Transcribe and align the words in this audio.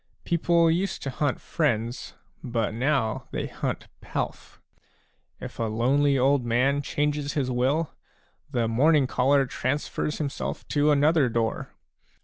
People 0.23 0.71
used 0.71 1.03
to 1.03 1.11
hunt 1.11 1.39
friends, 1.39 2.15
but 2.43 2.73
now 2.73 3.25
they 3.29 3.45
hunt 3.45 3.87
pelf; 4.01 4.59
if 5.39 5.59
a 5.59 5.65
lonely 5.65 6.17
old 6.17 6.43
man 6.43 6.81
changes 6.81 7.33
his 7.33 7.51
will, 7.51 7.91
the 8.49 8.67
morning 8.67 9.05
caller 9.05 9.45
transfers 9.45 10.17
himself 10.17 10.67
to 10.69 10.89
another 10.89 11.29
door. 11.29 11.75